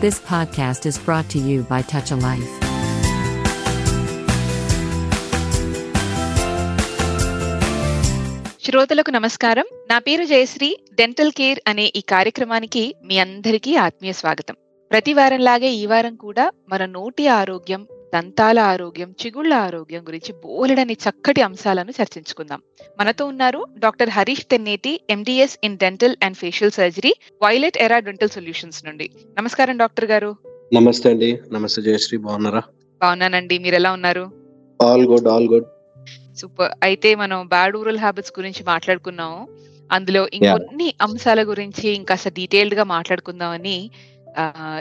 [0.00, 2.52] This podcast is brought to you by Touch a Life.
[8.64, 9.64] శ్రోతలకు నమస్కారం.
[9.90, 10.76] నా పేరు జయశ్రీ.
[10.94, 14.56] డెంటల్ కేర్ అనే ఈ కార్యక్రమానికి మీ అందరికీ ఆత్మీయ స్వాగతం.
[14.92, 21.42] ప్రతి వారంలాగే ఈ వారం కూడా మన నోటి ఆరోగ్యం దంతాల ఆరోగ్యం చిగుళ్ళ ఆరోగ్యం గురించి బోలెడని చక్కటి
[21.42, 22.62] అంశాలను చర్చించుకుందాం.
[23.00, 28.86] మనతో ఉన్నారు doctor Harish Tenneti MDS in dental and facial surgery violet era dental solutions
[28.86, 29.10] నుండి.
[29.38, 30.36] నమస్కారం డాక్టర్ గారు.
[30.74, 31.40] నమస్తే అండి.
[31.52, 32.62] నమస్తే జయశ్రీ బాగున్నారా?
[33.00, 33.58] బాగున్నానండి.
[33.58, 34.30] మీరు ఎలా ఉన్నారు?
[34.82, 35.64] All good all good
[36.36, 36.72] super.
[36.82, 39.48] అయితే మనం బ్యాడ్ ఊరల్ హ్యాబిట్స్ గురించి మాట్లాడుకున్నాము.
[39.92, 43.90] అందులో ఇంకొన్ని అంశాల గురించి ఇంకాస్త డీటెయిల్డ్గా మాట్లాడుకుందామని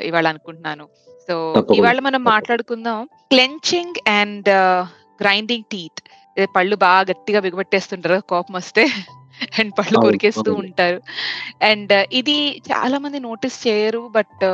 [0.02, 0.88] ఇవాళ అనుకుంటున్నాను
[1.27, 1.66] సో.
[1.73, 3.05] ఇవాళ మనం మాట్లాడుకుందాం.
[3.05, 4.49] క్లెంచింగ్ అండ్
[5.22, 6.02] గ్రైండింగ్ టీత్
[6.55, 8.85] పళ్ళు బాగా గట్టిగా బిగబట్టేస్తుంటారు కోపం వస్తే
[9.59, 10.53] అండ్ పళ్ళు కొరికేస్తూ.
[10.53, 11.02] ఉంటారు.
[11.62, 14.11] అండ్ ఇది చాలా మంది నోటీస్ చేయరు.
[14.16, 14.45] బట్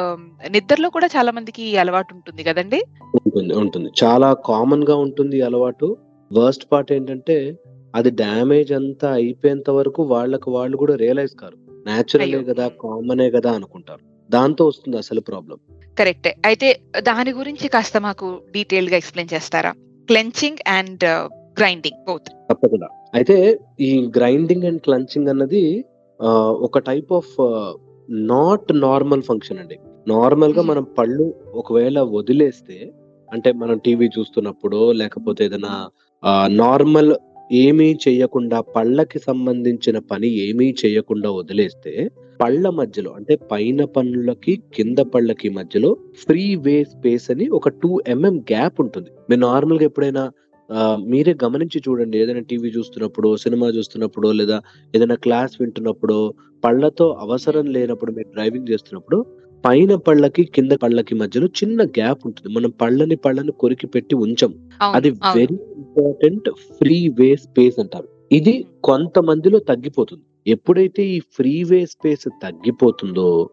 [0.52, 2.84] నిద్రలో కూడా చాలా మందికి అలవాటు ఉంటుంది కదండి?
[3.16, 3.90] ఉంటుంది ఉంటుంది.
[4.04, 5.98] చాలా కామన్గా ఉంటుంది ఈ అలవాటు.
[6.34, 7.56] వర్స్ట్ పార్ట్ ఏంటంటే
[7.96, 11.58] అది డ్యామేజ్ అంతా అయిపోయేంత వరకు వాళ్ళకి వాళ్ళు కూడా రియలైజ్ కారు.
[11.86, 12.44] న్యాచురలే.
[12.44, 14.15] కదా కామనే కదా అనుకుంటారు.
[14.31, 15.58] దాంతో వస్తుంది అసలు ప్రాబ్లం.
[16.00, 16.36] కరెక్టే.
[16.45, 19.72] అయితే దాని గురించి కాస్త మాకు డీటెయిల్గా ఎక్స్ప్లెయిన్ చేస్తారా?
[20.08, 21.04] Clenching and
[21.59, 22.30] grinding both.
[22.52, 22.88] తప్పకుండా.
[23.14, 25.86] అయితే ఈ గ్రైండింగ్ అండ్ క్లంచింగ్ అన్నది
[26.66, 27.34] ఒక type of
[28.09, 29.80] not normal function అండి.
[30.08, 30.62] నార్మల్గా.
[30.62, 32.92] మనం పళ్ళు ఒకవేళ వదిలేస్తే
[33.34, 35.90] అంటే మనం టీవీ చూస్తున్నప్పుడు లేకపోతే ఏదైనా
[36.48, 37.16] నార్మల్
[37.52, 42.10] ఏమీ చేయకుండా పళ్ళకి సంబంధించిన పని ఏమీ చేయకుండా వదిలేస్తే
[42.42, 48.38] పళ్ళ మధ్యలో అంటే పైన పళ్ళకి కింద పళ్ళకి మధ్యలో ఫ్రీ వే స్పేస్ అని ఒక టూ ఎంఎం
[48.38, 49.10] గ్యాప్ ఉంటుంది.
[49.30, 50.32] మీరు నార్మల్గా ఎప్పుడైనా
[50.98, 52.20] మీరే గమనించి చూడండి.
[52.20, 54.62] ఏదైనా టీవీ చూస్తున్నప్పుడు సినిమా చూస్తున్నప్పుడు లేదా
[54.96, 59.26] ఏదైనా క్లాస్ వింటున్నప్పుడు పళ్ళతో అవసరం లేనప్పుడు మీరు డ్రైవింగ్ చేస్తున్నప్పుడు
[59.66, 62.56] పైన పళ్ళకి కింద పళ్ళకి మధ్యలో చిన్న గ్యాప్ ఉంటుంది.
[62.56, 64.70] మనం పళ్ళని పళ్ళని కొరికి పెట్టి ఉంచం.
[64.96, 68.08] అది very important free way space అంటారు.
[68.31, 70.24] ఇది కొంతమందిలో తగ్గిపోతుంది.
[70.48, 73.50] ఎప్పుడైతే ఈ ఫ్రీ వే స్పేస్ తగ్గిపోతుందో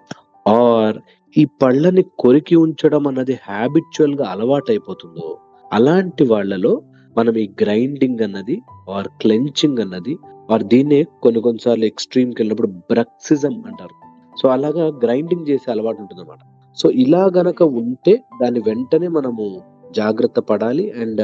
[0.48, 0.98] ఆర్
[1.36, 5.38] ఈ పళ్ళని కొరికి ఉంచడం అన్నది హ్యాబిచువల్గా అలవాటు అయిపోతుందో
[5.72, 6.82] అలాంటి వాళ్ళలో
[7.18, 10.16] మనం ఈ గ్రైండింగ్ అన్నది ఆర్ క్లెంచింగ్ అన్నది
[10.50, 14.01] ఆర్ దీన్నే కొన్ని కొన్నిసార్లు ఎక్స్ట్రీమ్కి వెళ్ళినప్పుడు బ్రక్సిజం అంటారు.
[14.40, 16.38] సో అలాగా గ్రైండింగ్ చేసే అలవాటు ఉంటుంది అనమాట
[16.78, 19.44] సో ఇలా గనక ఉంటే దాన్ని వెంటనే మనము
[19.90, 21.22] జాగ్రత్త పడాలి అండ్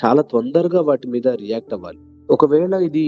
[0.00, 1.98] చాలా తొందరగా వాటి మీద రియాక్ట్ అవ్వాలి.
[2.30, 3.06] ఒకవేళ ఇది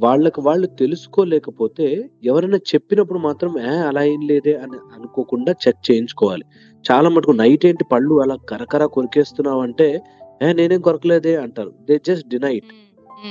[0.00, 1.86] వాళ్ళకి వాళ్ళు తెలుసుకోలేకపోతే
[2.24, 6.44] ఎవరైనా చెప్పినప్పుడు మాత్రం ఏ అలా ఏం లేదే అని అనుకోకుండా చెక్ చేయించుకోవాలి.
[6.84, 10.02] చాలా మటుకు నైట్ ఏంటి పళ్ళు అలా కరకర కొరికేస్తున్నావు అంటే
[10.42, 11.72] ఏ నేనేం కొరకలేదే అంటారు.
[11.88, 12.72] దే జస్ట్ డినైట్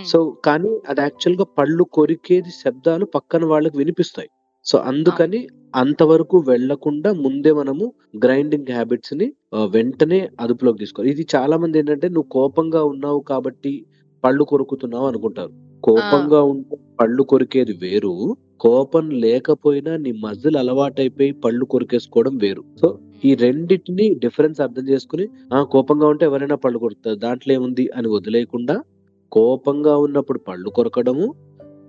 [0.06, 4.30] సో కానీ అది యాక్చువల్గా పళ్ళు కొరికేది శబ్దాలు పక్కన వాళ్ళకి వినిపిస్తాయి.
[4.66, 7.86] సో అందుకని అంతవరకు వెళ్ళకుండా ముందే మనము
[8.26, 9.28] గ్రైండింగ్ హ్యాబిట్స్ని
[9.70, 11.12] వెంటనే అదుపులోకి తీసుకోవాలి.
[11.12, 13.86] ఇది చాలా మంది ఏంటంటే నువ్వు కోపంగా ఉన్నావు కాబట్టి
[14.24, 15.52] పళ్ళు కొరుకుతున్నావు అనుకుంటారు.
[15.84, 18.14] కోపంగా ఉంటే పళ్ళు కొరికేది వేరు.
[18.62, 22.64] కోపం లేకపోయినా నీ మజిల్ అలవాటైపోయి పళ్ళు కొరికేసుకోవడం వేరు.
[22.82, 28.08] సో ఈ రెండింటిని డిఫరెన్స్ అర్థం చేసుకుని ఆ కోపంగా ఉంటే ఎవరైనా పళ్ళు కొరుకుతారు దాంట్లో ఏముంది అని
[28.08, 28.76] వదిలేయకుండా
[29.32, 31.26] కోపంగా ఉన్నప్పుడు పళ్ళు కొరకడము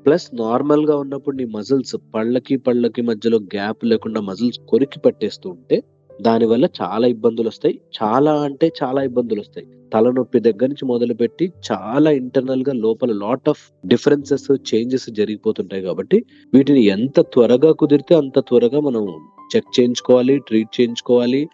[0.07, 5.83] ప్లస్ నార్మల్గా ఉన్నప్పుడు నీ మజిల్స్ పళ్ళకి పళ్ళకి మధ్యలో గ్యాప్ లేకుండా మజిల్స్ కొరికి పట్టేస్తూ ఉంటే
[6.21, 7.81] దానివల్ల చాలా ఇబ్బందులు వస్తాయి.
[8.03, 9.67] చాలా అంటే చాలా ఇబ్బందులు వస్తాయి.
[9.95, 17.21] తలనొప్పి దగ్గర నుంచి మొదలుపెట్టి చాలా ఇంటర్నల్గా లోపల లాట్ ఆఫ్ డిఫరెన్సెస్ చేంజెస్ జరిగిపోతుంటాయి కాబట్టి వీటిని ఎంత
[17.21, 19.09] త్వరగా కుదిరితే అంత త్వరగా మనం
[19.57, 21.49] చెక్ చేయించుకోవాలి ట్రీట్ చేయించుకోవాలి.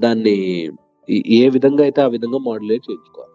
[0.00, 0.70] దాన్ని
[1.10, 3.32] ఏ విధంగా అయితే ఆ విధంగా మాడ్యులేట్ చేయించుకోవాలి.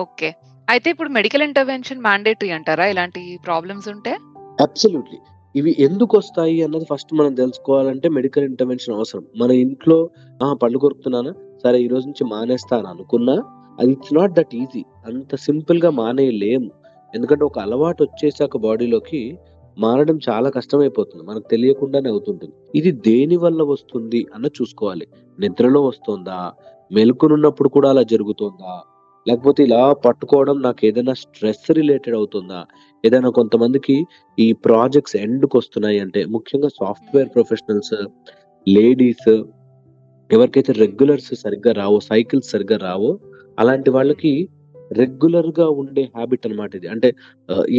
[0.00, 0.34] ఓకే.
[0.72, 2.84] అయితే ఇప్పుడు మెడికల్ ఇంటర్వెన్షన్ మ్యాండేటరీ అంటారా?
[2.86, 4.12] ఇలాంటి ప్రాబ్లమ్స్ ఉంటే?
[4.60, 5.18] అబ్సల్యూట్లీ
[5.56, 9.24] ఇవి ఎందుకు వస్తాయి అన్నది ఫస్ట్ మనం తెలుసుకోవాలంటే మెడికల్ ఇంటర్వెన్షన్ అవసరం.
[9.40, 9.98] మన ఇంట్లో
[10.62, 11.32] పళ్ళు కొరుకుతున్నానా?
[11.62, 13.34] సరే ఈ రోజు నుంచి మానేస్తాను అనుకున్నా
[13.80, 16.70] అది ఇట్స్ నాట్ దట్ ఈజీ అంత సింపుల్గా మానేయలేము.
[17.14, 19.20] ఎందుకంటే ఒక అలవాటు వచ్చేసాక బాడీలోకి
[19.78, 21.24] మారడం చాలా కష్టమైపోతుంది.
[21.24, 22.54] మనకు తెలియకుండానే అవుతుంటుంది.
[22.74, 25.06] ఇది దేని వల్ల వస్తుంది అన్న చూసుకోవాలి.
[25.40, 26.38] నిద్రలో వస్తుందా?
[26.92, 28.74] మెలకునున్నప్పుడు కూడా అలా జరుగుతుందా?
[29.26, 32.60] లేకపోతే ఇలా పట్టుకోవడం నాకు ఏదైనా స్ట్రెస్ రిలేటెడ్ అవుతుందా?
[33.04, 33.96] ఏదైనా కొంతమందికి
[34.38, 37.94] ఈ ప్రాజెక్ట్స్ ఎండ్కి వస్తున్నాయి అంటే ముఖ్యంగా సాఫ్ట్వేర్ ప్రొఫెషనల్స్
[38.66, 39.28] లేడీస్
[40.30, 43.10] ఎవరికైతే రెగ్యులర్స్ సరిగ్గా రావో సైకిల్స్ సరిగ్గా రావో
[43.58, 44.32] అలాంటి వాళ్ళకి
[44.92, 46.88] రెగ్యులర్గా ఉండే హ్యాబిట్ అన్నమాట ఇది.
[46.88, 47.08] అంటే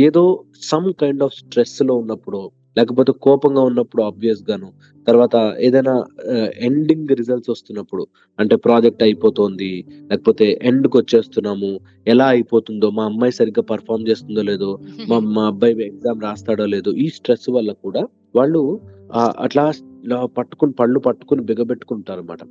[0.05, 0.23] ఏదో
[0.71, 2.41] సమ్ కైండ్ ఆఫ్ స్ట్రెస్లో ఉన్నప్పుడు
[2.77, 4.69] లేకపోతే కోపంగా ఉన్నప్పుడు ఆబ్వియస్ గాను
[5.07, 5.95] తర్వాత ఏదైనా
[6.59, 8.03] ఎండింగ్ రిజల్ట్స్ వస్తున్నప్పుడు
[8.39, 9.71] అంటే ప్రాజెక్ట్ అయిపోతుంది
[10.11, 11.71] లేకపోతే ఎండ్కి వచ్చేస్తున్నాము
[12.07, 14.71] ఎలా అయిపోతుందో మా అమ్మాయి సరిగ్గా పర్ఫామ్ చేస్తుందో లేదో
[15.09, 18.03] మా మా అబ్బాయి ఎగ్జామ్ రాస్తాడో లేదో ఈ స్ట్రెస్ వల్ల కూడా
[18.35, 18.61] వాళ్ళు
[19.37, 19.65] అట్లా
[20.37, 22.43] పట్టుకుని పళ్ళు పట్టుకుని బిగబెట్టుకుంటారు అనమాట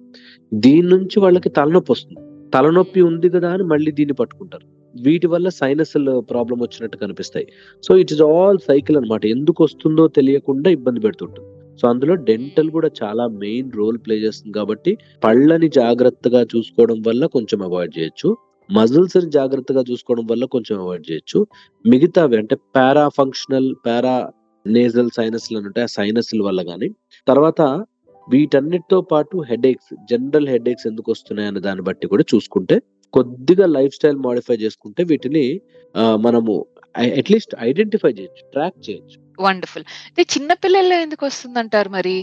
[0.52, 2.20] దీని నుంచి వాళ్ళకి తలనొప్పి వస్తుంది.
[2.54, 4.66] తలనొప్పి ఉంది కదా అని మళ్ళీ దీన్ని పట్టుకుంటారు.
[5.00, 7.47] వీటి వల్ల సైనస్ ప్రాబ్లం వచ్చినట్టు కనిపిస్తాయి.
[7.87, 11.49] So it is all cycle అనమాట ఎందుకు వస్తుందో తెలియకుండా ఇబ్బంది పెడుతుంటుంది.
[11.81, 17.62] సో అందులో డెంటల్ కూడా చాలా మెయిన్ రోల్ ప్లే చేస్తుంది కాబట్టి పళ్ళని జాగ్రత్తగా చూసుకోవడం వల్ల కొంచెం
[17.62, 18.37] అవాయిడ్ చేయొచ్చు.
[18.73, 21.47] మజిల్స్ని జాగ్రత్తగా చూసుకోవడం వల్ల కొంచెం అవాయిడ్ చేయొచ్చు.
[21.87, 24.29] మిగతావి అంటే పారా ఫంక్షనల్ పారా
[24.67, 25.85] నేజల్ సైనస్లు అని ఉంటాయి.
[25.85, 26.89] ఆ సైనస్ల వల్ల కానీ
[27.29, 27.62] తర్వాత
[28.31, 32.83] వీటన్నిటితో పాటు హెడేక్స్ జనరల్ హెడేక్స్ ఎందుకు వస్తున్నాయి అనే దాన్ని బట్టి కూడా చూసుకుంటే
[33.14, 35.44] కొద్దిగా లైఫ్ స్టైల్ మాడిఫై చేసుకుంటే వీటిని
[36.20, 36.53] మనము
[37.20, 39.17] అట్లీస్ట్ ఐడెంటిఫై చేయొచ్చు ట్రాక్ చేయొచ్చు.
[39.41, 39.85] వండర్ఫుల్.
[39.88, 42.17] అయితే చిన్న పిల్లల్లో ఎందుకు వస్తుందంటారు మరి?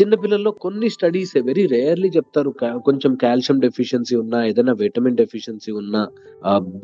[0.00, 2.50] చిన్న పిల్లల్లో కొన్ని స్టడీస్ వెరీ రేర్లీ చెప్తారు.
[2.86, 6.02] కొంచెం కాల్షియం డెఫిషియన్సీ ఉన్నా ఏదైనా విటమిన్ డెఫిషియన్సీ ఉన్నా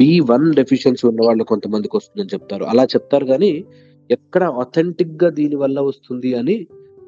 [0.01, 2.65] బి వన్ డెఫిషియన్సీ ఉన్న వాళ్ళు కొంతమందికి వస్తుందని చెప్తారు.
[2.73, 3.53] అలా చెప్తారు కానీ
[4.11, 6.57] ఎక్కడ అథెంటిక్గా దీని వల్ల వస్తుంది అని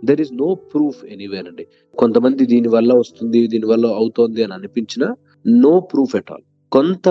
[0.05, 1.67] there is no proof anywhere అండి.
[1.99, 5.09] కొంతమంది దీని వల్ల వస్తుంది దీని వల్ల అవుతోంది అని అనిపించినా
[5.47, 6.43] నో ప్రూఫ్ ఎట్ ఆల్
[6.73, 7.09] కొంత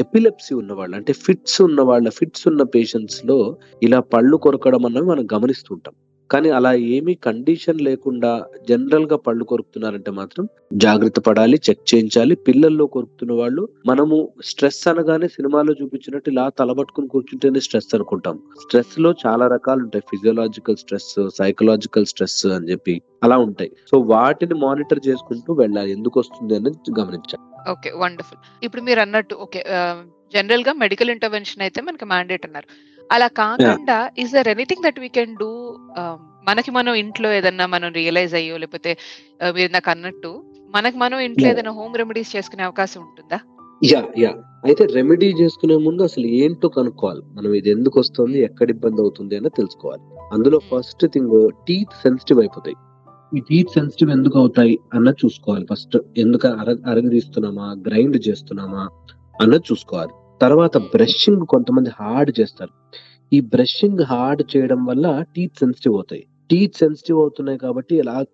[0.00, 5.26] ఎపిలెప్సీ ఉన్న వాళ్ళు అంటే ఫిట్స్ ఉన్న వాళ్ళ ఫిట్స్ ఉన్న పేషెంట్స్లో ఇలా పళ్ళు కొరకడం అన్నవి మనం
[5.34, 5.94] గమనిస్తుంటాం.
[6.30, 12.34] కానీ అలా ఏమీ కండిషన్ లేకుండా జనరల్గా పళ్ళు కొరుకుతున్నారంటే మాత్రం జాగ్రత్త పడాలి చెక్ చేయించాలి.
[12.34, 18.38] పిల్లల్లో కొరుకుతున్న వాళ్ళు మనము స్ట్రెస్ అనగానే సినిమాలో చూపించినట్టు ఇలా తలబట్టుకుని కూర్చుంటేనే స్ట్రెస్ అనుకుంటాం.
[18.62, 20.02] స్ట్రెస్లో చాలా రకాలు ఉంటాయి.
[20.10, 23.70] ఫిజియోలాజికల్ స్ట్రెస్ సైకలాజికల్ స్ట్రెస్ అని చెప్పి అలా ఉంటాయి.
[23.90, 25.90] సో వాటిని మానిటర్ చేసుకుంటూ వెళ్ళాలి.
[25.90, 27.49] ఎందుకు వస్తుంది అనేది గమనించాలి.
[27.72, 28.40] Okay wonderful.
[28.66, 29.62] ఇప్పుడు మీరు అన్నట్టు ఓకే
[30.34, 32.68] జనరల్గా మెడికల్ ఇంటర్వెన్షన్ అయితే మనకి మ్యాండేట్ అన్నారు.
[33.14, 35.50] అలా కాకుండా is there anything that we can do
[36.48, 38.92] మనకి మనం ఇంట్లో ఏదన్నా మనం రియలైజ్ అయ్యో లేకపోతే
[39.56, 40.30] మీరు నాకు అన్నట్టు
[40.76, 41.46] మనకి మనం ఇంట్లో.
[41.52, 43.38] ఏదైనా హోమ్ రెమెడీస్ చేసుకునే అవకాశం ఉంటుందా?
[43.82, 44.30] Yeah yeah.
[44.64, 47.22] అయితే రెమెడీ చేసుకునే ముందు అసలు ఏంటో కనుక్కోవాలి.
[47.36, 50.02] మనం ఇది ఎందుకు వస్తుంది ఎక్కడ ఇబ్బంది అవుతుంది అని తెలుసుకోవాలి.
[50.32, 51.34] అందులో ఫస్ట్ థింగ్
[51.68, 52.76] టీత్ సెన్సిటివ్ అయిపోతాయి.
[53.36, 55.66] ఈ టీత్ సెన్సిటివ్ ఎందుకు అవుతాయి అన్నది చూసుకోవాలి.
[55.70, 57.76] ఫస్ట్ ఎందుకు అర అరగదీస్తున్నామా?
[57.88, 58.88] గ్రైండ్ చేస్తున్నామా?
[59.42, 60.10] అన్నది చూసుకోవాలి.
[60.40, 62.70] తర్వాత బ్రషింగ్ కొంతమంది హార్డ్ చేస్తారు.
[63.32, 66.26] ఈ బ్రషింగ్ హార్డ్ చేయడం వల్ల టీత్ సెన్సిటివ్ అవుతాయి.
[66.50, 68.24] టీత్ సెన్సిటివ్ అవుతున్నాయి కాబట్టి ఇలా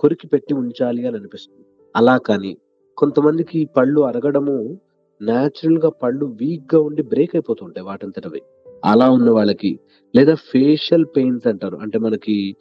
[0.00, 1.66] కొరికి పెట్టి ఉంచాలి అని అనిపిస్తుంది.
[1.96, 2.56] అలా కానీ
[2.96, 4.78] కొంతమందికి పళ్ళు అరగడము
[5.22, 8.42] న్యాచురల్గా పళ్ళు వీక్గా ఉండి బ్రేక్ అయిపోతుంటాయి వాటంతటవే.
[8.84, 9.78] అలా ఉన్న వాళ్ళకి
[10.16, 11.76] లేదా ఫేషియల్ పెయిన్స్ అంటారు.
[11.76, 12.56] అంటే మనకి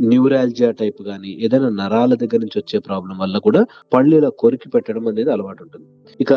[0.00, 3.60] న్యూరాలజియా టైప్ కానీ ఏదైనా నరాల దగ్గర నుంచి వచ్చే ప్రాబ్లం వల్ల కూడా
[3.94, 5.86] పళ్ళు ఇలా కొరికి పెట్టడం అనేది అలవాటు ఉంటుంది.
[6.20, 6.32] ఇక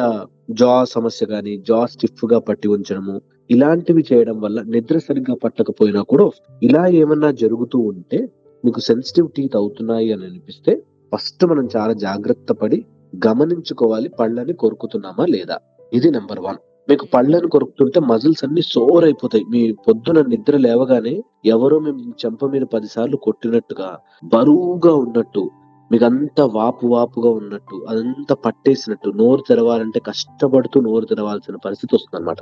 [0.49, 6.27] జా సమస్య కానీ జా స్టిఫ్గా పట్టి ఉంచడము ఇలాంటివి చేయడం వల్ల నిద్ర సరిగ్గా పట్టకపోయినా కూడా
[6.61, 8.19] ఇలా ఏమన్నా జరుగుతూ ఉంటే
[8.63, 10.73] మీకు సెన్సిటివ్ టీత్ అవుతున్నాయి అని అనిపిస్తే
[11.11, 12.85] ఫస్ట్ మనం చాలా జాగ్రత్త పడి
[13.27, 15.57] గమనించుకోవాలి పళ్ళని కొరుకుతున్నామా లేదా.
[15.93, 21.79] ఇది నెంబర్ వన్ మీకు పళ్ళని కొరుకుతుంటే మజిల్స్ అన్ని సోర్ అయిపోతాయి మీ పొద్దున నిద్ర లేవగానే ఎవరో
[21.79, 25.49] మేము చెంప మీద పదిసార్లు కొట్టినట్టుగా బరువుగా ఉన్నట్టు
[25.91, 32.37] మీకు అంతా వాపు వాపుగా ఉన్నట్టు అదంతా పట్టేసినట్టు నోరు తెరవాలంటే కష్టపడుతూ నోరు తెరవాల్సిన పరిస్థితి వస్తుంది అనమాట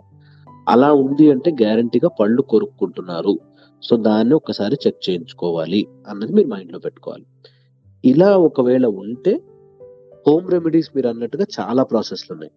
[0.69, 3.39] అలా ఉంది అంటే గ్యారంటీగా పళ్ళు కొరుక్కుంటున్నారు.
[3.83, 7.25] సో దాన్ని ఒకసారి చెక్ చేయించుకోవాలి అన్నది మీరు మైండ్లో పెట్టుకోవాలి.
[8.05, 9.33] ఇలా ఒకవేళ ఉంటే
[10.27, 12.51] హోమ్ రెమెడీస్ మీరు అన్నట్టుగా చాలా ప్రాసెస్లు ఉన్నాయి.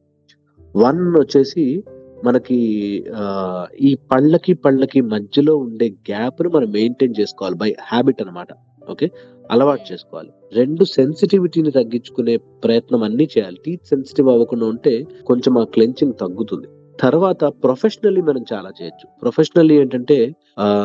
[0.76, 1.82] వన్ వచ్చేసి
[2.24, 2.58] మనకి
[3.16, 7.56] ఆ, ఈ పళ్ళకి పళ్ళకి మధ్యలో ఉండే గ్యాప్ను మనం మెయింటైన్ చేసుకోవాలి.
[7.56, 8.48] బై హ్యాబిట్ అన్నమాట.
[8.90, 9.10] ఓకే?
[9.50, 10.28] అలవాటు చేసుకోవాలి.
[10.52, 13.56] రెండు సెన్సిటివిటీని తగ్గించుకునే ప్రయత్నం అన్ని చేయాలి.
[13.64, 16.66] టీత్ సెన్సిటివ్ అవ్వకుండా ఉంటే కొంచెం ఆ క్లెంచింగ్ తగ్గుతుంది.
[17.00, 19.08] తర్వాత ప్రొఫెషనల్లీ మనం చాలా చేయొచ్చు.
[19.22, 20.34] ప్రొఫెషనల్లీ ఏంటంటే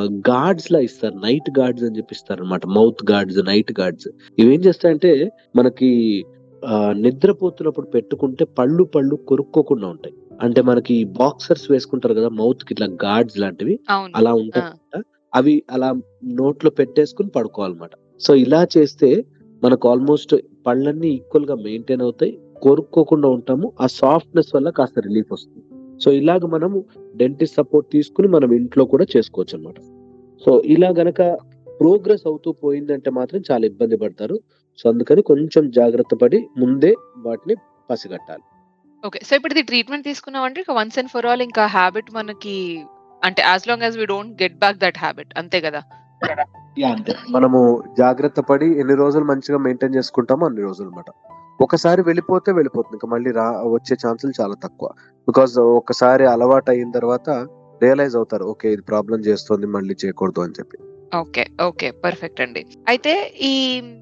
[0.05, 1.13] గార్డ్స్ లా ఇస్తారు.
[1.15, 4.07] నైట్ గార్డ్స్ అని చెప్పిస్తారు అనమాట మౌత్ గార్డ్స్ నైట్ గార్డ్స్.
[4.39, 6.23] ఇవేం చేస్తాయంటే మనకి
[6.91, 10.15] నిద్రపోతున్నప్పుడు పెట్టుకుంటే పళ్ళు పళ్ళు కొరుక్కోకుండా ఉంటాయి.
[10.41, 13.79] అంటే మనకి బాక్సర్స్ వేసుకుంటారు కదా మౌత్కి ఇట్లా గార్డ్స్ లాంటివి
[14.15, 15.01] అలా ఉంటాయి.
[15.35, 15.93] అవి అలా
[16.25, 17.89] నోట్లో పెట్టేసుకుని పడుకోవాలన్నమాట.
[18.19, 19.25] సో ఇలా చేస్తే
[19.63, 20.35] మనకు ఆల్మోస్ట్
[20.67, 25.65] పళ్ళన్నీ ఈక్వల్గా మెయింటైన్ అవుతాయి కొరుక్కోకుండా ఉంటాము ఆ సాఫ్ట్నెస్ వల్ల కాస్త రిలీఫ్ వస్తుంది.
[25.99, 29.75] సో ఇలాగ మనము డెంటిస్ట్ సపోర్ట్ తీసుకుని మనం ఇంట్లో కూడా చేసుకోవచ్చు అనమాట
[30.45, 31.21] సో ఇలా గనక
[31.79, 34.39] ప్రోగ్రెస్ అవుతూ పోయిందంటే మాత్రం చాలా ఇబ్బంది పడతారు.
[34.77, 37.55] సో అందుకని కొంచెం జాగ్రత్త పడి ముందే వాటిని
[37.89, 38.43] పసిగట్టాలి.
[39.05, 39.19] ఓకే.
[39.23, 42.85] సో ఇప్పుడు ఇది ట్రీట్మెంట్ తీసుకున్నాం అంటే వన్స్ అండ్ ఫర్ ఆల్ ఇంకా హ్యాబిట్ మనకి
[43.23, 45.81] అంటే as long as we don't get back that habit అంతే కదా?
[46.85, 47.13] అంతే.
[47.29, 51.05] మనము జాగ్రత్త పడి ఎన్ని రోజులు మంచిగా మెయింటైన్ చేసుకుంటామో అన్ని రోజులు అనమాట
[51.61, 52.95] ఒకసారి వెళ్ళిపోతే వెళ్ళిపోతుంది.
[52.95, 54.89] ఇంకా మళ్ళీ రా వచ్చే ఛాన్సులు చాలా తక్కువ.
[55.27, 57.29] బికాస్ ఒకసారి అలవాటు అయిన తర్వాత
[57.81, 60.77] రియలైజ్ అవుతారు ఓకే ఇది ప్రాబ్లం చేస్తుంది మళ్ళీ చేయకూడదు అని చెప్పి.
[61.11, 62.61] ఓకే ఓకే పర్ఫెక్ట్ అండి.
[62.87, 63.53] అయితే ఈ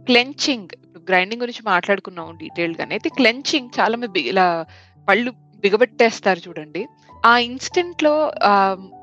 [0.06, 0.72] క్లెంచింగ్
[1.10, 2.94] గ్రైండింగ్ గురించి మాట్లాడుకున్నాం డీటెయిల్డ్ గానే.
[2.98, 4.48] అయితే క్లెంచింగ్ చాలా మంది ఇలా
[5.08, 5.32] పళ్ళు
[5.64, 6.82] బిగబెట్టేస్తారు చూడండి.
[7.24, 8.14] ఆ ఇన్స్టెంట్లో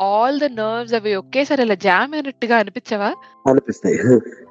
[0.08, 3.10] ఆల్ ద నర్వ్స్ అవి ఒకేసారి అలా జామ్ అయినట్టుగా అనిపించవా?
[3.46, 3.98] అనిపిస్తాయి.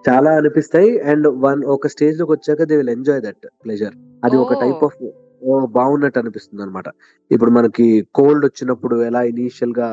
[0.08, 0.92] చాలా అనిపిస్తాయి.
[1.12, 4.54] అండ్ వన్ ఒక స్టేజ్లోకి వచ్చాక they will enjoy that pleasure అది ఒక.
[4.64, 4.98] టైప్ ఆఫ్
[5.78, 6.88] బాగున్నట్టు అనిపిస్తుంది అనమాట
[7.32, 9.88] ఇప్పుడు మనకి కోల్డ్ వచ్చినప్పుడు ఎలా ఇనీషియల్గా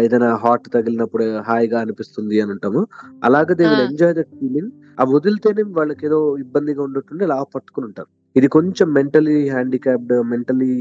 [0.00, 2.80] ఏదైనా హాట్ తగిలినప్పుడు హాయిగా అనిపిస్తుంది అని అంటాము.
[3.24, 3.80] అలాగే they will.
[3.80, 8.08] Enjoy that feeling ఆ వదిలితేనే వాళ్ళకి ఏదో ఇబ్బందిగా ఉన్నట్టుండి అలా పట్టుకుని ఉంటారు.
[8.36, 10.72] ఇది కొంచెం మెంటలీ హ్యాండిక్యాప్డ్ mentally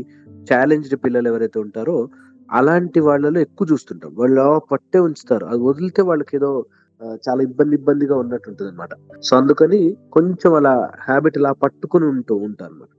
[0.51, 1.97] ఛాలెంజ్డ్ పిల్లలు ఎవరైతే ఉంటారో
[2.49, 5.45] అలాంటి వాళ్ళలో ఎక్కువ చూస్తుంటాం వాళ్ళు అలా పట్టే ఉంచుతారు.
[5.45, 6.51] అది వదిలితే వాళ్ళకి ఏదో
[7.27, 9.79] చాలా ఇబ్బంది ఇబ్బందిగా ఉన్నట్టు ఉంటుంది అనమాట సో అందుకని
[10.11, 12.89] కొంచెం అలా హ్యాబిట్ ఇలా పట్టుకుని ఉంటూ ఉంటారు అనమాట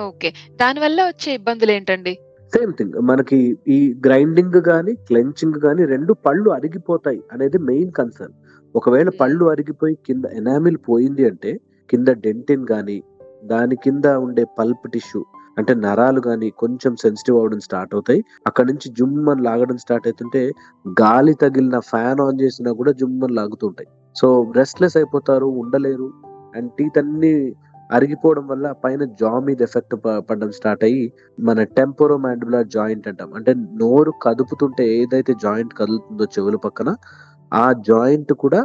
[0.00, 0.28] ఓకే.
[0.56, 2.12] దాని వల్ల వచ్చే ఇబ్బందులు ఏంటండి?
[2.44, 8.34] సేమ్ థింగ్ మనకి ఈ గ్రైండింగ్ గానీ క్లెంచింగ్ గానీ రెండు పళ్ళు అరిగిపోతాయి అనేది మెయిన్ కన్సర్న్
[8.76, 9.08] ఒకవేళ.
[9.08, 11.60] పళ్ళు అరిగిపోయి కింద ఎనామిల్ పోయింది అంటే
[11.90, 13.02] కింద డెంటిన్ గానీ
[13.44, 15.24] దాని కింద ఉండే పల్ప్ టిష్యూ
[15.58, 18.24] అంటే నరాలు గానీ కొంచెం సెన్సిటివ్ అవడం స్టార్ట్ అవుతాయి.
[18.46, 20.52] అక్కడ నుంచి జుమ్మని లాగడం స్టార్ట్ అవుతుంటే
[20.88, 26.10] గాలి తగిలిన ఫ్యాన్ ఆన్ చేసినా కూడా జుమ్మని లాగుతుంటాయి సో రెస్ట్లెస్ అయిపోతారు ఉండలేరు.
[26.56, 27.52] అండ్ టీత్ అన్ని
[27.94, 29.94] అరిగిపోవడం వల్ల పైన జా మీద ఎఫెక్ట్
[30.30, 31.04] పడడం స్టార్ట్ అయ్యి
[31.40, 33.30] మన టెంపోరో మ్యాండిబులర్ జాయింట్ అంటాం.
[33.34, 36.90] అంటే నోరు కదుపుతుంటే ఏదైతే జాయింట్ కదులుతుందో చెవుల పక్కన
[37.52, 38.60] ఆ జాయింట్ కూడా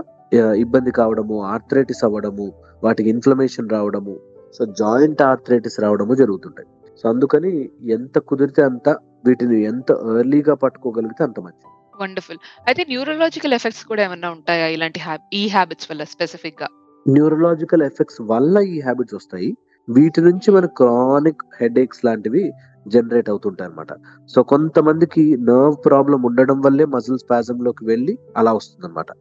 [0.63, 2.47] ఇబ్బంది కావడము ఆర్థరైటిస్ అవ్వడము
[2.83, 4.15] వాటికి ఇన్ఫ్లమేషన్ రావడము
[4.57, 6.69] సో జాయింట్ ఆర్థరైటిస్ రావడము జరుగుతుంటాయి.
[7.01, 7.51] సో అందుకని
[7.93, 8.89] ఎంత కుదిరితే అంత
[9.25, 11.71] వీటిని ఎంత ఎర్లీగా పట్టుకోగలిగితే అంత మంచిది.
[12.01, 12.37] వండర్ఫుల్.
[12.67, 14.99] అయితే న్యూరలాజికల్ ఎఫెక్ట్స్ కూడా ఏమైనా ఉంటాయా ఇలాంటి
[15.33, 16.69] ఈ హ్యాబిట్స్ వల్ల స్పెసిఫిక్గా
[17.05, 19.49] న్యూరలాజికల్ ఎఫెక్ట్స్ వల్ల ఈ హ్యాబిట్స్ వస్తాయి.
[19.87, 22.43] వీటి నుంచి మన క్రానిక్ హెడేక్స్ లాంటివి
[22.85, 23.91] జనరేట్ అవుతుంటాయి అనమాట
[24.29, 29.11] సో కొంతమందికి నర్వ్ ప్రాబ్లం ఉండడం వల్లే మజిల్ స్పాజంలోకి వెళ్ళి అలా వస్తుంది అనమాట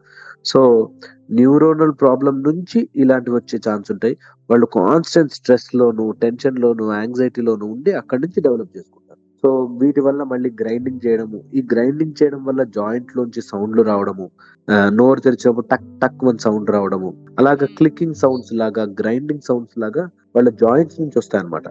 [0.45, 0.61] సో
[1.31, 4.15] న్యూరోనల్ ప్రాబ్లం నుంచి ఇలాంటివి వచ్చే ఛాన్స్ ఉంటాయి.
[4.51, 8.98] వాళ్ళు కాన్స్టెంట్ స్ట్రెస్ లోను టెన్షన్ లోను యాంగ్జైటీలోను ఉండి అక్కడి నుంచి డెవలప్ చేసుకుంటారు
[9.43, 11.45] సో వీటి వల్ల మళ్ళీ గ్రైండింగ్ చేయడము.
[11.55, 14.31] ఈ గ్రైండింగ్ చేయడం వల్ల జాయింట్ లోంచి సౌండ్లు రావడము.
[14.89, 17.27] నోరు తెరిచినప్పుడు టక్ టక్ వన్ సౌండ్ రావడము.
[17.39, 17.77] అలాగా Hmm.
[17.77, 21.63] క్లికింగ్ సౌండ్స్ లాగా గ్రైండింగ్ సౌండ్స్ లాగా వాళ్ళ జాయింట్స్ నుంచి వస్తాయి అనమాట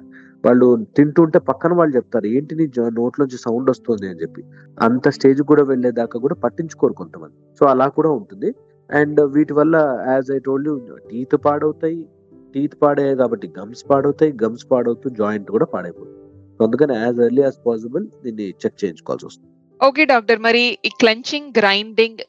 [0.45, 4.43] వాళ్ళు తింటుంటే పక్కన వాళ్ళు చెప్తారు ఏంటి నీ నోట్లోంచి సౌండ్ వస్తుంది అని చెప్పి.
[4.79, 7.33] అంత స్టేజ్ కూడా వెళ్ళేదాకా కూడా పట్టించుకోరు కొంతమంది.
[7.59, 8.55] సో అలా కూడా ఉంటుంది.
[8.91, 10.79] అండ్ వీటి వల్ల యాజ్ ఐ టోల్డ్
[11.12, 12.09] టీత్ పాడవుతాయి.
[12.55, 14.38] టీత్ పాడయ్యాయి కాబట్టి గమ్స్ పాడవుతాయి.
[14.43, 16.26] గమ్స్ పాడవుతూ జాయింట్ కూడా పాడైపోతుంది.
[16.65, 19.51] అందుకని యాజ్ ఎర్లీ యాజ్ పాసిబుల్ దీన్ని చెక్ చేయించుకోవాల్సి వస్తుంది.
[19.87, 22.21] ఓకే డాక్టర్ మరి ఈ క్లెంచింగ్ గ్రైండింగ్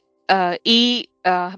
[0.77, 0.81] ఈ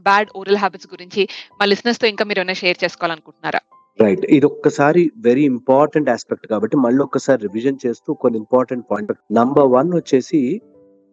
[0.08, 1.22] బ్యాడ్ ఓరల్ హ్యాబిట్స్ గురించి
[1.58, 3.60] మా లిసినర్స్తో ఇంకా మీరు ఏమైనా షేర్ చేసుకోవాలనుకుంటున్నారా?
[3.98, 9.68] రైట్ ఇది ఒక్కసారి వెరీ ఇంపార్టెంట్ ఆస్పెక్ట్ కాబట్టి మళ్ళీ ఒక్కసారి రివిజన్ చేస్తూ కొన్ని ఇంపార్టెంట్ పాయింట్ నంబర్
[9.76, 10.40] వన్ వచ్చేసి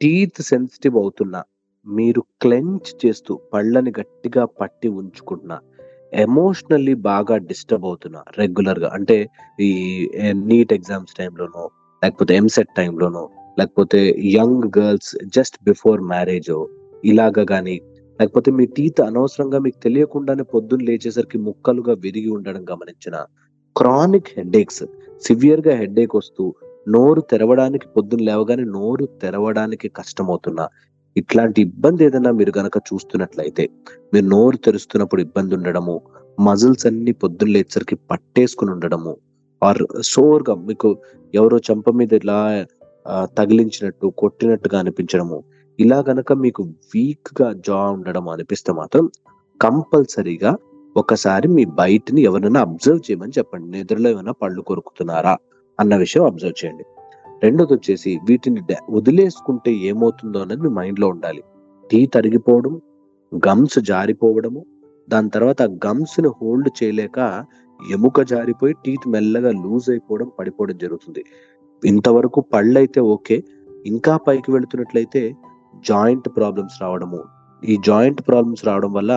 [0.02, 1.42] టీత్ సెన్సిటివ్ అవుతున్నా.
[1.88, 5.58] మీరు క్లెంచ్ చేస్తూ పళ్ళని గట్టిగా పట్టి ఉంచుకుంటున్నా.
[6.14, 9.18] ఎమోషనల్లీ బాగా డిస్టర్బ్ అవుతున్నా రెగ్యులర్గా అంటే
[9.60, 9.72] ఈ
[10.34, 11.64] నీట్ ఎగ్జామ్స్ టైంలోనో
[12.04, 13.24] లేకపోతే ఎంసెట్ టైంలోనో
[13.60, 14.00] లేకపోతే
[14.32, 16.52] young girls just before marriage
[17.04, 17.82] ఇలాగా కానీ
[18.20, 23.18] లేకపోతే మీ టీత్ అనవసరంగా మీకు తెలియకుండానే పొద్దున్న లేచేసరికి ముక్కలుగా విరిగి ఉండడం గమనించిన
[23.76, 24.84] క్రానిక్ హెడేక్స్
[25.24, 26.44] సివియర్గా హెడేక్ వస్తూ
[26.88, 30.66] నోరు తెరవడానికి పొద్దున్న లేవగానే నోరు తెరవడానికి కష్టమవుతున్నా
[31.20, 33.64] ఇట్లాంటి ఇబ్బంది ఏదైనా మీరు గనక చూస్తున్నట్లయితే
[34.14, 35.96] మీరు నోరు తెరుస్తున్నప్పుడు ఇబ్బంది ఉండడము
[36.40, 39.14] మజిల్స్ అన్ని పొద్దున్న లేచరికి పట్టేసుకుని ఉండడము
[39.62, 39.82] ఆర్
[40.14, 40.90] సోర్గా మీకు
[41.34, 42.40] ఎవరో చెంప మీద ఇలా
[43.38, 45.38] తగిలించినట్టు కొట్టినట్టుగా అనిపించడము
[45.80, 46.62] ఇలా గనక మీకు
[46.94, 49.06] వీక్గా జా ఉండడం అనిపిస్తే మాత్రం
[49.60, 50.52] కంపల్సరీగా
[50.96, 53.68] ఒకసారి మీ బయటని ఎవరైనా అబ్జర్వ్ చేయమని చెప్పండి.
[53.74, 55.34] నిద్రలో ఏమైనా పళ్ళు కొరుకుతున్నారా
[55.80, 56.86] అన్న విషయం అబ్జర్వ్ చేయండి.
[57.44, 58.62] రెండోది వచ్చేసి వీటిని
[58.98, 61.42] వదిలేసుకుంటే ఏమవుతుందో అనేది మీ మైండ్లో ఉండాలి.
[61.90, 62.74] టీ తరిగిపోవడం
[63.32, 64.62] గమ్స్ జారిపోవడము
[65.10, 67.20] దాని తర్వాత గమ్స్ని హోల్డ్ చేయలేక
[67.80, 71.22] ఎముక జారిపోయి టీత్ మెల్లగా లూజ్ అయిపోవడం పడిపోవడం జరుగుతుంది.
[71.84, 73.38] ఇంతవరకు పళ్ళు అయితే ఓకే
[73.86, 75.22] ఇంకా పైకి వెళుతున్నట్లయితే
[75.90, 77.20] జాయింట్ ప్రాబ్లమ్స్ రావడము.
[77.64, 79.14] ఈ జాయింట్ ప్రాబ్లమ్స్ రావడం వల్ల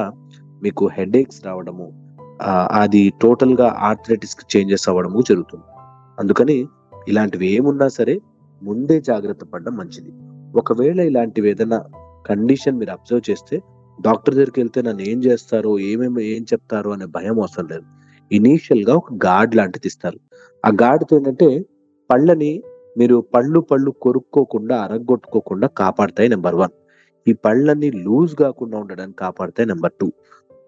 [0.65, 1.87] మీకు హెడేక్స్ రావడము
[2.83, 5.67] అది టోటల్గా ఆర్థరైటిస్కి చేంజెస్ అవ్వడము జరుగుతుంది.
[6.19, 6.57] అందుకని
[7.09, 8.21] ఇలాంటివి ఏమున్నా సరే
[8.63, 10.13] ముందే జాగ్రత్త పడడం మంచిది.
[10.59, 11.85] ఒకవేళ ఇలాంటివి ఏదైనా
[12.27, 13.63] కండిషన్ మీరు అబ్జర్వ్ చేస్తే
[14.03, 17.83] డాక్టర్ దగ్గరికి వెళ్తే నన్ను ఏం చేస్తారో ఏమేమి ఏం చెప్తారో అనే భయం అవసరం లేదు.
[18.33, 20.19] ఇనీషియల్గా ఒక గాడ్ లాంటిది ఇస్తారు.
[20.67, 21.65] ఆ గాడ్తో ఏంటంటే
[22.11, 22.63] పళ్ళని
[22.99, 26.71] మీరు పళ్ళు పళ్ళు కొరుక్కోకుండా అరగొట్టుకోకుండా కాపాడతాయి నెంబర్ వన్.
[27.29, 30.13] ఈ పళ్ళని లూజ్ కాకుండా ఉండడానికి కాపాడతాయి నెంబర్ టూ.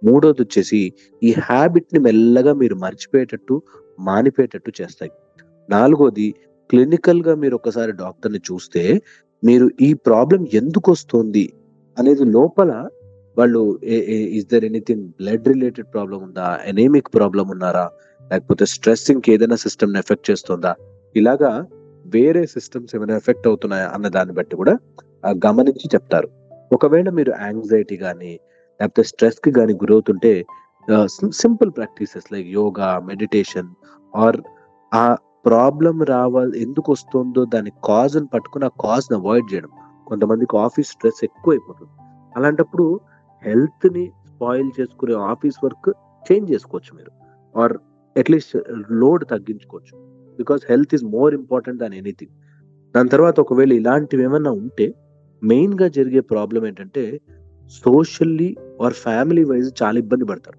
[0.05, 3.63] మూడోది వచ్చేసి ఈ హ్యాబిట్ని మెల్లగా మీరు మర్చిపోయేటట్టు
[4.01, 5.11] మానిపోయేటట్టు చేస్తాయి.
[5.71, 6.35] నాలుగోది
[6.71, 9.03] క్లినికల్గా మీరు ఒకసారి డాక్టర్ని చూస్తే
[9.45, 11.53] మీరు ఈ ప్రాబ్లం ఎందుకు వస్తుంది
[11.99, 12.89] అనేది లోపల
[13.39, 13.79] వాళ్ళు
[14.39, 16.59] is there anything blood related problem ఉందా?
[16.67, 17.91] ఎనేమిక్ ప్రాబ్లం ఉన్నారా?
[18.33, 20.75] లేకపోతే స్ట్రెస్ ఇంకేదైనా సిస్టమ్ని ఎఫెక్ట్ చేస్తుందా?
[21.17, 21.67] ఇలాగా
[22.07, 24.79] వేరే సిస్టమ్స్ ఏమైనా ఎఫెక్ట్ అవుతున్నాయా అన్న దాన్ని బట్టి కూడా
[25.47, 26.29] గమనించి చెప్తారు.
[26.73, 28.41] ఒకవేళ మీరు యాంగ్జైటీ కానీ
[28.81, 30.45] లేకపోతే స్ట్రెస్కి కానీ గురవుతుంటే
[31.33, 33.69] simple practices like yoga meditation
[34.17, 34.37] or
[34.95, 39.69] ఆ ప్రాబ్లం రావాలి ఎందుకు వస్తుందో దాని కాజ్ని పట్టుకుని ఆ కాజ్ని అవాయిడ్ చేయడం.
[40.07, 41.91] కొంతమందికి ఆఫీస్ స్ట్రెస్ ఎక్కువైపోతుంది.
[42.37, 43.01] అలాంటప్పుడు
[43.45, 45.93] హెల్త్ని స్పాయిల్ చేసుకునే ఆఫీస్ వర్క్
[46.33, 47.11] చేంజ్ చేసుకోవచ్చు మీరు.
[47.59, 47.73] ఆర్
[48.17, 48.59] అట్లీస్ట్
[48.91, 49.99] లోడ్ తగ్గించుకోవచ్చు.
[50.37, 52.33] Because health is more important than anything.
[52.97, 54.95] దాని తర్వాత ఒకవేళ ఇలాంటివి ఏమైనా ఉంటే
[55.43, 57.21] మెయిన్గా జరిగే ప్రాబ్లం ఏంటంటే
[57.67, 60.59] సోషల్లీ ఆర్ ఫ్యామిలీ వైజ్ చాలా ఇబ్బంది పడతారు.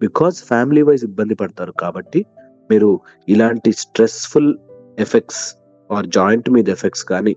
[0.00, 2.24] బికాస్ ఫ్యామిలీ వైజ్ ఇబ్బంది పడతారు కాబట్టి
[2.70, 4.56] మీరు ఇలాంటి స్ట్రెస్ఫుల్
[4.98, 5.54] ఎఫెక్ట్స్
[5.92, 7.36] ఆర్ జాయింట్ మీద ఎఫెక్ట్స్ కానీ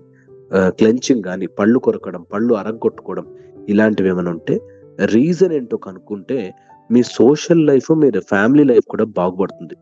[0.54, 3.26] క్లెంచింగ్ కానీ పళ్ళు కొరకడం పళ్ళు అరగొట్టుకోవడం
[3.68, 4.60] ఇలాంటివి ఏమైనా ఉంటే
[5.04, 6.54] రీజన్ ఏంటో కనుక్కుంటే
[6.90, 9.74] మీ సోషల్ లైఫ్ మీ ఫ్యామిలీ లైఫ్ కూడా బాగుపడుతుంది.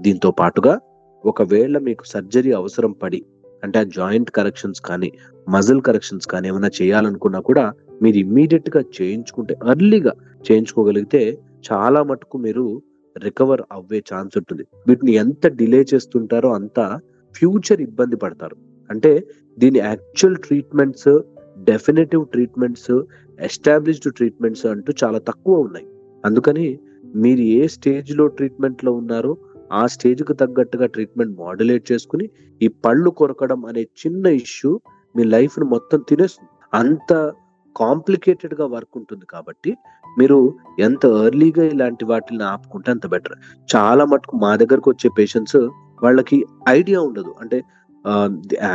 [0.00, 0.80] దీంతో పాటుగా
[1.24, 3.22] ఒకవేళ మీకు సర్జరీ అవసరం పడి
[3.64, 5.12] అంటే ఆ జాయింట్ కరెక్షన్స్ కానీ
[5.48, 7.72] మజిల్ కరెక్షన్స్ కానీ ఏమైనా చేయాలనుకున్నా కూడా
[8.02, 10.12] మీరు ఇమ్మీడియట్గా చేయించుకుంటే అర్లీగా
[10.50, 11.38] చేయించుకోగలిగితే
[11.72, 12.82] చాలా మటుకు మీరు
[13.24, 14.66] రికవర్ అవ్వే ఛాన్స్ ఉంటుంది.
[14.88, 17.00] వీటిని ఎంత డిలే చేస్తుంటారో అంత
[17.34, 18.56] ఫ్యూచర్ ఇబ్బంది పడతారు.
[18.90, 19.26] అంటే
[19.58, 21.22] దీని actual treatments
[21.58, 23.02] definitive treatments
[23.40, 25.86] established treatments అంటూ చాలా తక్కువ ఉన్నాయి.
[26.24, 26.78] అందుకని
[27.16, 29.36] మీరు ఏ స్టేజ్లో ట్రీట్మెంట్లో ఉన్నారో
[29.72, 32.30] ఆ స్టేజ్కి తగ్గట్టుగా ట్రీట్మెంట్ మాడ్యులేట్ చేసుకుని
[32.62, 34.80] ఈ పళ్ళు కొరకడం అనే చిన్న ఇష్యూ
[35.16, 36.50] మీ లైఫ్ను మొత్తం తినేస్తుంది.
[36.74, 37.32] అంత
[37.76, 39.76] కాంప్లికేటెడ్గా వర్క్ ఉంటుంది కాబట్టి
[40.18, 43.32] మీరు ఎంత ఎర్లీగా ఇలాంటి వాటిని ఆపుకుంటే అంత బెటర్
[43.76, 45.56] చాలా మటుకు మా దగ్గరకు వచ్చే పేషెంట్స్
[46.02, 47.34] వాళ్ళకి ఐడియా ఉండదు.
[47.40, 47.62] అంటే
[48.06, 48.28] ఆ,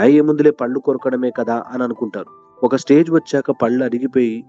[0.06, 2.26] ఏముందులే పళ్ళు కొరకడమే కదా అని అనుకుంటారు.
[2.66, 4.44] ఒక స్టేజ్ వచ్చాక పళ్ళు అరిగిపోయి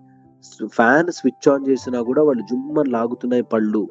[0.66, 3.88] ఫ్యాన్ స్విచ్ ఆన్ చేసినా కూడా వాళ్ళు జుమ్మని లాగుతున్నాయి పళ్ళు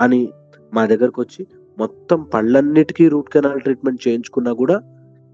[0.00, 0.28] అని
[0.74, 1.46] మా దగ్గరకు వచ్చి
[1.78, 4.80] మొత్తం పళ్ళన్నిటికీ రూట్ కెనాల్ ట్రీట్మెంట్ చేయించుకున్నా కూడా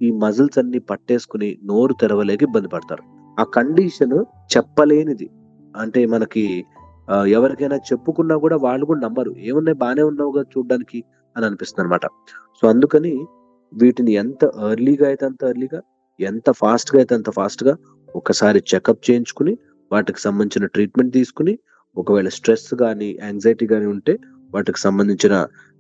[0.03, 3.03] ఈ మజిల్స్ అన్ని పట్టేసుకుని నోరు తెరవలేక ఇబ్బంది పడతారు.
[3.41, 4.25] ఆ కండిషన్
[4.57, 5.31] చెప్పలేనిది.
[5.77, 6.65] అంటే మనకి
[7.09, 9.33] ఎవరికైనా చెప్పుకున్నా కూడా వాళ్ళు కూడా నమ్మరు.
[9.49, 9.77] ఏమున్నాయి?
[9.77, 10.99] బాగానే ఉన్నావుగా చూడడానికి
[11.37, 12.07] అని అనిపిస్తుంది అనమాట
[12.59, 13.13] సో అందుకని
[13.73, 15.81] వీటిని ఎంత ఎర్లీగా అయితే అంత ఎర్లీగా
[16.21, 17.75] ఎంత ఫాస్ట్గా అయితే అంత ఫాస్ట్గా
[18.15, 19.59] ఒకసారి చెకప్ చేయించుకుని
[19.91, 21.59] వాటికి సంబంధించిన ట్రీట్మెంట్ తీసుకుని
[21.97, 24.15] ఒకవేళ స్ట్రెస్ కానీ యాంగ్జైటీ కానీ ఉంటే
[24.55, 25.35] వాటికి సంబంధించిన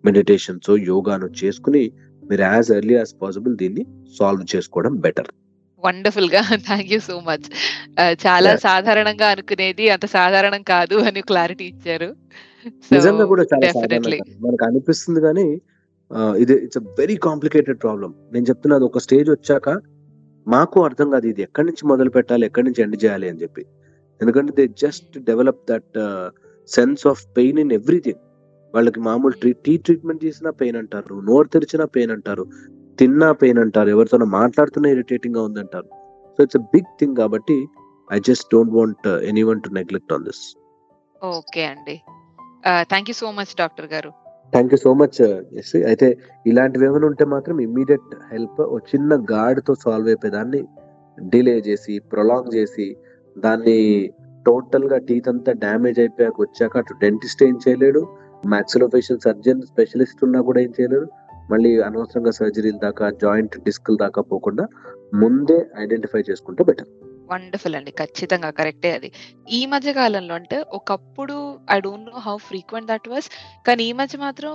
[0.05, 1.85] మెడిటేషన్స్ యోగాను చేసుకుని
[2.23, 3.85] మీరు యాజ్ ఎర్లీ యాజ్ పాసిబుల్ దీన్ని
[4.18, 5.31] సాల్వ్ చేసుకోవడం better.
[5.87, 7.47] వండర్ఫుల్గా thank you so much.
[8.25, 8.51] చాలా.
[8.66, 12.09] సాధారణంగా అనుకునేది అంత సాధారణం కాదు అని క్లారిటీ ఇచ్చారు.
[12.97, 13.68] నిజంగా కూడా చాలా
[14.47, 15.47] మనకు అనిపిస్తుంది కానీ
[16.42, 19.68] ఇది ఇట్స్ వెరీ కాంప్లికేటెడ్ ప్రాబ్లం నేను చెప్తున్నది ఒక స్టేజ్ వచ్చాక
[20.47, 23.62] మాకు అర్థం కాదు ఇది ఎక్కడి నుంచి మొదలు పెట్టాలి ఎక్కడి నుంచి ఎండ్ చేయాలి అని చెప్పి.
[24.21, 25.99] ఎందుకంటే they just develop that
[26.68, 28.21] sense of pain in everything
[28.75, 32.45] వాళ్ళకి మామూలు ట్రీ టీ ట్రీట్మెంట్ చేసినా పెయిన్ అంటారు నోరు తెరిచినా పెయిన్ అంటారు.
[32.98, 35.88] తిన్నా పెయిన్ అంటారు ఎవరితోనో మాట్లాడుతున్నా ఇరిటేటింగ్గా ఉంది అంటారు
[36.35, 37.57] so it's a big thing కాబట్టి
[38.11, 40.42] I just don't want any one to neglect on this
[41.33, 41.96] okay అండి.
[42.90, 44.11] Thank you so much doctor గారు.
[44.52, 45.18] Thank you so much
[45.61, 46.07] yes అయితే
[46.46, 50.61] ఇలాంటివి ఏమైనా ఉంటే మాత్రం ఇమ్మీడియట్ హెల్ప్ ఒక చిన్న గాడ్తో సాల్వ్ అయిపోయేదాన్ని
[51.18, 52.87] డిలే చేసి ప్రొలాంగ్ చేసి
[53.37, 53.78] దాన్ని
[54.46, 58.02] టోటల్గా టీత్ అంతా డ్యామేజ్ అయిపోయాక వచ్చాక అటు డెంటిస్ట్ ఏం చేయలేడు
[58.48, 61.09] మ్యాక్సిలోఫేషియల్ సర్జన్ స్పెషలిస్ట్ ఉన్నా కూడా ఏం చేయలేరు
[61.50, 64.68] మళ్ళీ అనవసరంగా సర్జరీల దాకా జాయింట్ డిస్కుల దాకా పోకుండా
[65.14, 66.87] ముందే ఐడెంటిఫై చేసుకుంటే బెటర్
[67.33, 67.92] వండర్ఫుల్ అండి.
[68.01, 69.09] ఖచ్చితంగా కరెక్టే అది.
[69.59, 71.37] ఈ మధ్య కాలంలో అంటే ఒకప్పుడు
[71.73, 73.29] I don't know how frequent that was
[73.66, 74.53] కానీ ఈ మధ్య మాత్రం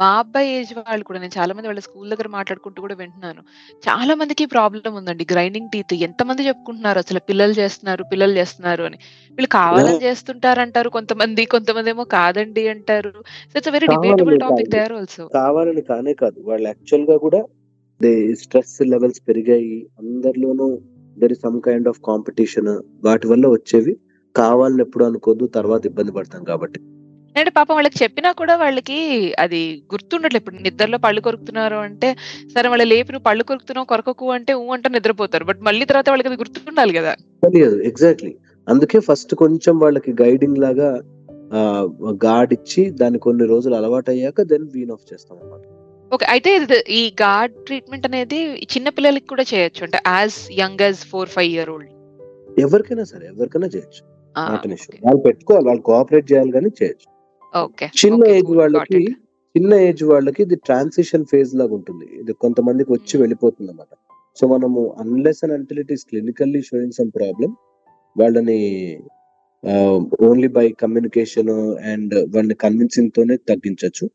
[0.00, 3.42] మా అబ్బాయి ఏజ్ వాళ్ళు కూడా నేను చాలా మంది వాళ్ళ స్కూల్ దగ్గర మాట్లాడుకుంటూ కూడా వింటున్నాను.
[3.88, 5.26] చాలా మందికి ప్రాబ్లం ఉందండి.
[5.32, 8.98] గ్రైండింగ్ టీత్ ఎంతమంది చెప్పుకుంటున్నారు అసలు పిల్లలు చేస్తున్నారు పిల్లలు చేస్తున్నారు అని.
[9.36, 13.12] వీళ్ళు కావాలని చేస్తుంటారంటారు కొంతమంది కొంతమంది ఏమో కాదండి అంటారు.
[13.56, 14.70] It's very debatable topic.
[14.76, 16.38] There also కావాలని కానే కాదు.
[16.50, 17.42] వాళ్ళు యాక్చువల్గా కూడా
[18.34, 19.74] స్ట్రెస్ లెవెల్స్ పెరిగాయి.
[19.98, 20.66] అందరిలోనూ
[21.20, 22.70] there some kind of competition
[23.04, 23.94] వాటి వల్ల వచ్చేవి
[24.36, 26.80] కావాలని ఎప్పుడు అనుకోదు తర్వాత ఇబ్బంది పడతాం కాబట్టి.
[27.36, 28.96] అంటే పాపం వాళ్ళకి చెప్పినా కూడా వాళ్ళకి
[29.38, 29.60] అది
[29.92, 32.08] గుర్తుండట్లేదు ఇప్పుడు నిద్రలో పళ్ళు కొరుకుతున్నారు అంటే
[32.54, 35.44] సరే వాళ్ళు లేపి నువ్వు పళ్ళు కొరుకుతున్నావు కొరకకు అంటే ఊ అంటే నిద్రపోతారు.
[35.44, 37.12] బట్ మళ్ళీ తర్వాత వాళ్ళకి అది గుర్తుండాలి కదా.
[37.44, 38.32] తెలియదు ఎగ్జాక్ట్లీ
[38.68, 40.90] అందుకే ఫస్ట్ కొంచెం వాళ్ళకి గైడింగ్ లాగా
[42.26, 45.64] గాడ్ ఇచ్చి దాన్ని కొన్ని రోజులు అలవాటు అయ్యాక దెన్ వీన్ ఆఫ్ చేస్తాం అన్నమాట.
[46.12, 46.50] ఓకే అయితే
[47.00, 48.38] ఈ గార్డ్ ట్రీట్మెంట్ అనేది
[48.72, 49.82] చిన్న పిల్లలకి కూడా చేయొచ్చు.
[49.86, 51.90] అంటే as young as four five year old
[52.64, 54.02] ఎవరికైనా సరే ఎవరికైనా చేయొచ్చు.
[55.06, 57.06] వాళ్ళు పెట్టుకోవాలి వాళ్ళు కోఆపరేట్ చేయాలి కానీ చేయొచ్చు.
[57.54, 59.00] ఓకే చిన్న ఏజ్ వాళ్ళకి
[59.54, 62.06] చిన్న ఏజ్ వాళ్ళకి ఇది ట్రాన్సిషన్ ఫేజ్ లాగా ఉంటుంది.
[62.20, 63.22] ఇది కొంతమందికి వచ్చి Hmm.
[63.22, 63.92] వెళ్ళిపోతుంది అనమాట
[64.36, 67.50] సో మనము unless and until it is clinically showing some problem
[68.16, 68.60] వాళ్ళని
[70.28, 71.50] ఓన్లీ బై కమ్యూనికేషన్
[71.92, 74.06] అండ్ వాళ్ళని కన్విన్సింగ్ తోనే తగ్గించవచ్చు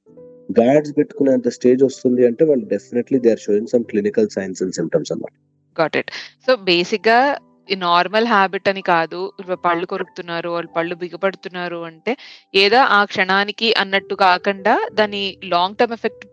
[0.49, 5.11] గాడ్స్ పెట్టుకునేంత స్టేజ్ వస్తుంది అంటే వాళ్ళు definitely they are showing some clinical signs and symptoms
[5.13, 5.33] అన్నమాట.
[5.77, 6.11] గాట్ ఇట్
[6.47, 7.19] సో బేసిక్గా
[7.69, 9.19] నార్మల్ హ్యాబిట్ అని కాదు
[9.65, 12.11] పళ్ళు కొరుకుతున్నారు వాళ్ళు పళ్ళు బిగపడుతున్నారు అంటే
[12.63, 16.25] ఏదో ఆ క్షణానికి అన్నట్టు కాకుండా దాని లాంగ్ టర్మ్ ఎఫెక్ట్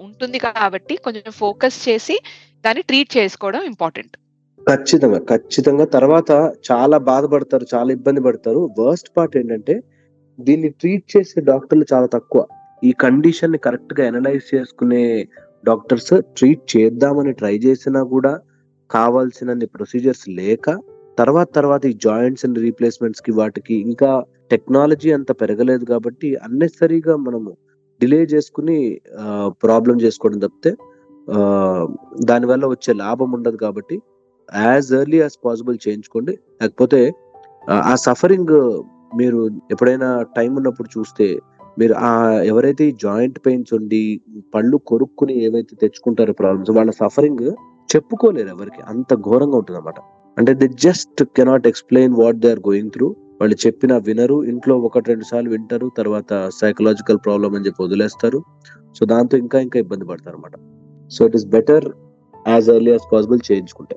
[0.00, 2.16] ఉంటుంది కాబట్టి కొంచెం ఫోకస్ చేసి
[2.64, 4.14] దాన్ని ట్రీట్ చేసుకోవడం ఇంపార్టెంట్
[4.66, 5.84] ఖచ్చితంగా ఖచ్చితంగా.
[5.96, 6.30] తర్వాత
[6.70, 8.60] చాలా బాధపడతారు చాలా ఇబ్బంది పడతారు.
[8.78, 9.74] వర్స్ట్ పార్ట్ ఏంటంటే
[10.38, 12.40] దీన్ని ట్రీట్ చేసే డాక్టర్లు చాలా తక్కువ.
[12.84, 15.28] ఈ కండిషన్ని కరెక్ట్గా అనలైజ్ చేసుకునే
[15.66, 18.40] డాక్టర్స్ ట్రీట్ చేద్దామని ట్రై చేసినా కూడా
[18.90, 20.80] కావాల్సినన్ని ప్రొసీజర్స్ లేక
[21.18, 27.56] తర్వాత తర్వాత ఈ జాయింట్స్ అండ్ రీప్లేస్మెంట్స్కి వాటికి ఇంకా టెక్నాలజీ అంత పెరగలేదు కాబట్టి అన్నెసరీగా మనము
[28.00, 29.00] డిలే చేసుకుని
[29.62, 30.76] ప్రాబ్లం చేసుకోవడం తప్పితే
[32.24, 34.00] దానివల్ల వచ్చే లాభం ఉండదు కాబట్టి
[34.54, 36.38] యాజ్ ఎర్లీ యాజ్ పాసిబుల్ చేయించుకోండి.
[36.62, 37.12] లేకపోతే
[37.70, 38.84] ఆ సఫరింగ్
[39.16, 41.38] మీరు ఎప్పుడైనా టైం ఉన్నప్పుడు చూస్తే
[41.78, 42.12] మీరు ఆ
[42.50, 44.20] ఎవరైతే జాయింట్ పెయిన్స్ ఉండి
[44.54, 47.44] పళ్ళు కొరుక్కుని ఏవైతే తెచ్చుకుంటారో ప్రాబ్లమ్స్ వాళ్ళ సఫరింగ్
[47.92, 48.80] చెప్పుకోలేరు ఎవరికి.
[48.88, 50.00] అంత ఘోరంగా ఉంటుంది అనమాట
[50.36, 53.08] అంటే they just cannot explain what they are going through
[53.40, 54.44] వాళ్ళు చెప్పిన వినరు.
[54.44, 55.90] ఇంట్లో ఒకటి రెండు సార్లు వింటారు.
[55.96, 58.44] తర్వాత సైకలాజికల్ ప్రాబ్లమ్ అని చెప్పి వదిలేస్తారు.
[58.98, 60.56] సో దాంతో ఇంకా ఇంకా ఇబ్బంది పడతారు అనమాట
[61.10, 61.86] so it is better
[62.48, 63.96] as early as possible చేయించుకుంటే.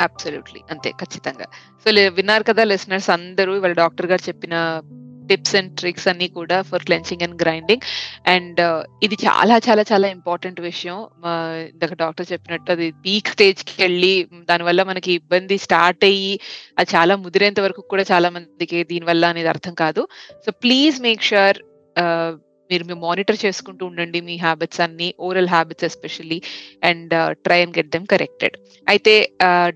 [0.00, 1.46] అబ్సల్యూట్లీ అంతే ఖచ్చితంగా.
[1.82, 4.54] సో విన్నారు కదా లిసనర్స్ అందరూ వాళ్ళ డాక్టర్ గారు చెప్పిన
[5.30, 7.84] టిప్స్ అండ్ ట్రిక్స్ అన్ని కూడా for clenching and grinding
[8.34, 8.60] and
[9.02, 10.96] ఇది చాలా చాలా చాలా ఇంపార్టెంట్ విషయం.
[11.70, 14.14] ఇందాక డాక్టర్ చెప్పినట్టు అది పీక్ స్టేజ్కి వెళ్ళి
[14.50, 16.32] దానివల్ల మనకి ఇబ్బంది స్టార్ట్ అయ్యి
[16.78, 20.02] అది చాలా ముదిరేంత వరకు కూడా చాలా మందికి దీనివల్ల అనేది అర్థం కాదు.
[20.46, 21.60] సో ప్లీజ్ మేక్ షూర్
[22.70, 26.38] మీరు మీరు మానిటర్ చేసుకుంటూ ఉండండి మీ హ్యాబిట్స్ అన్ని oral habits especially
[26.90, 27.14] and
[27.46, 29.14] try and get them corrected అయితే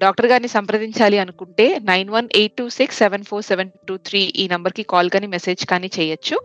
[0.03, 4.47] డాక్టర్ గారిని సంప్రదించాలి అనుకుంటే nine one eight two six seven four seven two three ఈ
[4.55, 6.37] నంబర్కి కాల్ కానీ మెసేజ్ కానీ చేయొచ్చు.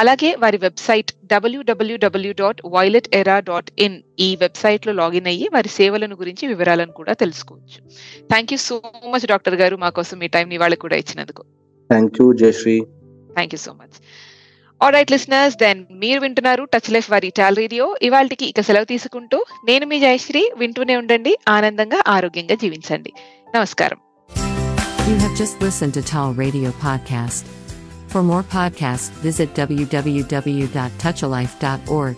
[0.00, 6.16] అలాగే వారి website W W W dot violet era dot in ఈ వెబ్సైట్లో లాగిన్ అయ్యి వారి సేవలను
[6.22, 7.78] గురించి వివరాలను కూడా తెలుసుకోవచ్చు.
[8.32, 8.76] Thank you so
[9.14, 11.44] much doctor గారు మా కోసం మీ టైం ఇవాళ కూడా ఇచ్చినందుకు.
[11.90, 12.76] Thank you Jayashree
[13.36, 13.96] thank you so much
[14.80, 19.38] all right listeners then మీరు వింటున్నారు టచ్ లైఫ్ వారి టాల్ రేడియో ఇవాళకి ఇక సెలవు తీసుకుంటూ
[19.68, 23.12] నేను మీ జయశ్రీ వింటూనే ఉండండి ఆనందంగా ఆరోగ్యంగా జీవించండి
[23.54, 23.98] నమస్కారం
[25.08, 27.46] You have just listened to Tall Radio Podcast.
[28.08, 32.16] For more podcasts, visit www.touchalife.org.